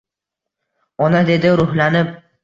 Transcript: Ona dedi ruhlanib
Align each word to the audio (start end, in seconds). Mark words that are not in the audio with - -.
Ona 1.07 1.21
dedi 1.27 1.51
ruhlanib 1.59 2.09